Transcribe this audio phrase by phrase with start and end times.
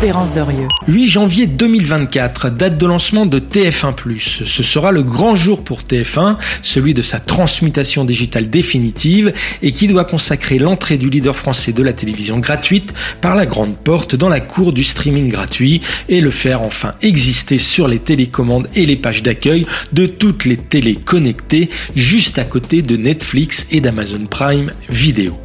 [0.00, 0.68] Terence Dorieux.
[0.86, 4.44] 8 janvier 2024, date de lancement de TF1+.
[4.46, 9.88] Ce sera le grand jour pour TF1, celui de sa transmutation digitale définitive et qui
[9.88, 14.28] doit consacrer l'entrée du leader français de la télévision gratuite par la grande porte dans
[14.28, 18.96] la cour du streaming gratuit et le faire enfin exister sur les télécommandes et les
[18.96, 24.70] pages d'accueil de toutes les télés connectées juste à côté de Netflix et d'Amazon Prime
[24.88, 25.36] Video.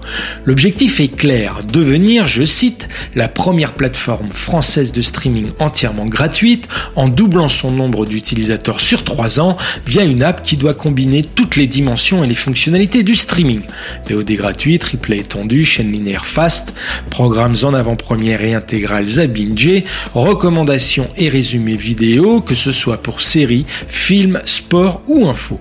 [0.46, 7.08] L'objectif est clair, devenir, je cite, la première plateforme française de streaming entièrement gratuite en
[7.08, 9.56] doublant son nombre d'utilisateurs sur 3 ans
[9.88, 13.62] via une app qui doit combiner toutes les dimensions et les fonctionnalités du streaming.
[14.08, 16.76] VOD gratuit, triplé étendu, chaîne linéaire fast,
[17.10, 23.22] programmes en avant-première et intégrales à binger, recommandations et résumés vidéo, que ce soit pour
[23.22, 25.60] séries, films, sport ou info.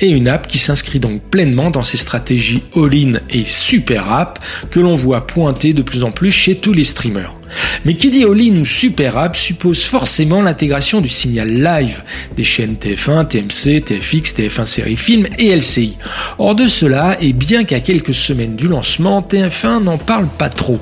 [0.00, 4.38] Et une app qui s'inscrit donc pleinement dans ces stratégies all-in et super app
[4.70, 7.39] que l'on voit pointer de plus en plus chez tous les streamers.
[7.84, 12.02] Mais qui dit all-in ou super app suppose forcément l'intégration du signal live
[12.36, 15.96] des chaînes TF1, TMC, TFX, TF1 série film et LCI.
[16.38, 20.80] Or de cela, et bien qu'à quelques semaines du lancement, TF1 n'en parle pas trop.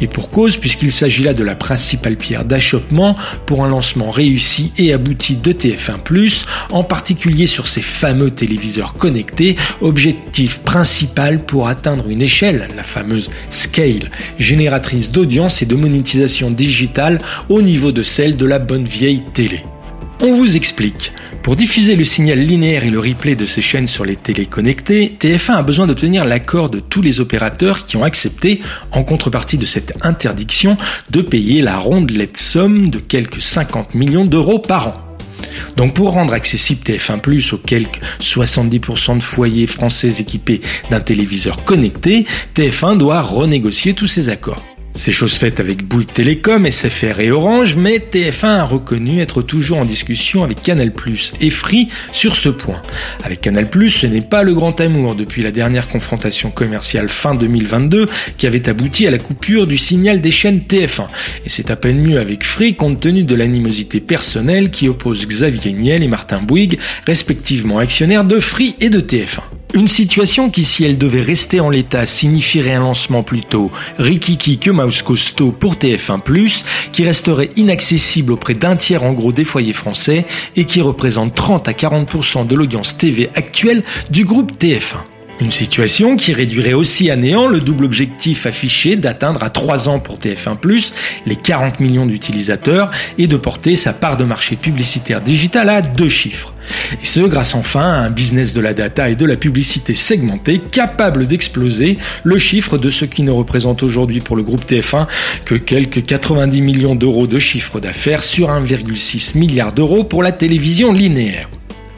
[0.00, 3.14] Et pour cause, puisqu'il s'agit là de la principale pierre d'achoppement
[3.46, 9.56] pour un lancement réussi et abouti de TF1+, en particulier sur ces fameux téléviseurs connectés,
[9.80, 16.03] objectif principal pour atteindre une échelle, la fameuse scale, génératrice d'audience et de monétisation
[16.50, 19.62] digitale au niveau de celle de la bonne vieille télé.
[20.20, 21.12] On vous explique.
[21.42, 25.14] Pour diffuser le signal linéaire et le replay de ces chaînes sur les télés connectées,
[25.20, 29.66] TF1 a besoin d'obtenir l'accord de tous les opérateurs qui ont accepté, en contrepartie de
[29.66, 30.78] cette interdiction,
[31.10, 34.94] de payer la rondelette somme de quelques 50 millions d'euros par an.
[35.76, 42.24] Donc pour rendre accessible TF1+, aux quelques 70% de foyers français équipés d'un téléviseur connecté,
[42.56, 44.73] TF1 doit renégocier tous ses accords.
[44.96, 49.78] C'est chose faite avec Bouygues Télécom, SFR et Orange, mais TF1 a reconnu être toujours
[49.78, 50.92] en discussion avec Canal+,
[51.40, 52.80] et Free sur ce point.
[53.24, 58.06] Avec Canal+, ce n'est pas le grand amour depuis la dernière confrontation commerciale fin 2022
[58.38, 61.08] qui avait abouti à la coupure du signal des chaînes TF1.
[61.44, 65.72] Et c'est à peine mieux avec Free compte tenu de l'animosité personnelle qui oppose Xavier
[65.72, 69.63] Niel et Martin Bouygues, respectivement actionnaires de Free et de TF1.
[69.74, 74.70] Une situation qui, si elle devait rester en l'état, signifierait un lancement plutôt rikiki que
[74.70, 80.26] mouse costaud pour TF1+, qui resterait inaccessible auprès d'un tiers en gros des foyers français
[80.54, 85.13] et qui représente 30 à 40% de l'audience TV actuelle du groupe TF1.
[85.40, 89.98] Une situation qui réduirait aussi à néant le double objectif affiché d'atteindre à 3 ans
[89.98, 90.92] pour TF1+,
[91.26, 96.08] les 40 millions d'utilisateurs, et de porter sa part de marché publicitaire digital à deux
[96.08, 96.54] chiffres.
[97.02, 100.60] Et ce, grâce enfin à un business de la data et de la publicité segmentée
[100.60, 105.06] capable d'exploser le chiffre de ce qui ne représente aujourd'hui pour le groupe TF1
[105.44, 110.92] que quelques 90 millions d'euros de chiffre d'affaires sur 1,6 milliard d'euros pour la télévision
[110.92, 111.48] linéaire.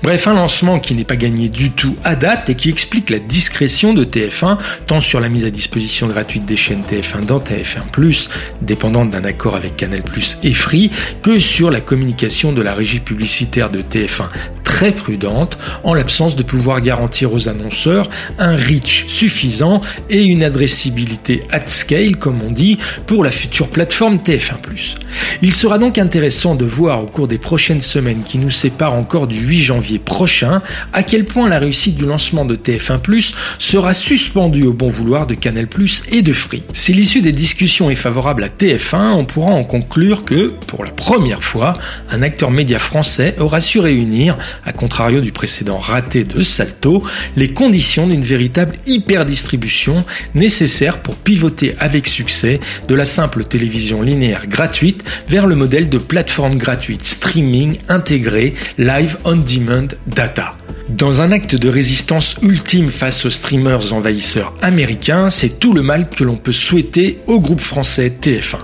[0.07, 3.19] Bref, un lancement qui n'est pas gagné du tout à date et qui explique la
[3.19, 4.57] discrétion de TF1,
[4.87, 8.29] tant sur la mise à disposition gratuite des chaînes TF1 dans TF1+,
[8.63, 10.03] dépendante d'un accord avec Canal+,
[10.45, 14.29] et Free, que sur la communication de la régie publicitaire de TF1
[14.67, 21.43] très prudente en l'absence de pouvoir garantir aux annonceurs un reach suffisant et une adressibilité
[21.51, 24.97] at scale, comme on dit, pour la future plateforme TF1+.
[25.41, 29.29] Il sera donc intéressant de voir au cours des prochaines semaines qui nous séparent encore
[29.29, 30.61] du 8 janvier prochain
[30.93, 35.35] à quel point la réussite du lancement de TF1+, sera suspendue au bon vouloir de
[35.35, 35.69] Canal+,
[36.11, 36.65] et de Free.
[36.73, 40.91] Si l'issue des discussions est favorable à TF1, on pourra en conclure que, pour la
[40.91, 41.75] première fois,
[42.11, 47.03] un acteur média français aura su réunir à contrario du précédent raté de Salto,
[47.37, 54.47] les conditions d'une véritable hyperdistribution nécessaire pour pivoter avec succès de la simple télévision linéaire
[54.47, 60.57] gratuite vers le modèle de plateforme gratuite streaming intégré live on demand data.
[60.89, 66.09] Dans un acte de résistance ultime face aux streamers envahisseurs américains, c'est tout le mal
[66.09, 68.59] que l'on peut souhaiter au groupe français TF1.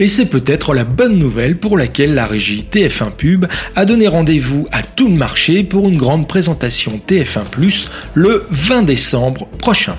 [0.00, 4.66] Et c'est peut-être la bonne nouvelle pour laquelle la régie TF1 Pub a donné rendez-vous
[4.72, 9.96] à tout le marché pour une grande présentation TF1 Plus le 20 décembre prochain.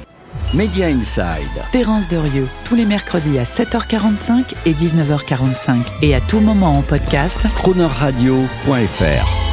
[0.54, 1.64] Media Inside.
[1.72, 7.40] Terence Derieux, tous les mercredis à 7h45 et 19h45 et à tout moment en podcast.
[7.56, 9.51] Cronerradio.fr